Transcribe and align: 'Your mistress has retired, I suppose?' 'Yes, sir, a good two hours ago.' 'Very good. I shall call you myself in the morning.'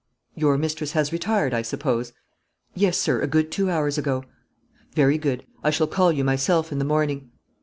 'Your 0.33 0.57
mistress 0.57 0.93
has 0.93 1.13
retired, 1.13 1.53
I 1.53 1.61
suppose?' 1.61 2.11
'Yes, 2.73 2.97
sir, 2.97 3.21
a 3.21 3.27
good 3.27 3.51
two 3.51 3.69
hours 3.69 3.99
ago.' 3.99 4.23
'Very 4.95 5.19
good. 5.19 5.45
I 5.63 5.69
shall 5.69 5.85
call 5.85 6.11
you 6.11 6.23
myself 6.23 6.71
in 6.71 6.79
the 6.79 6.85
morning.' 6.85 7.29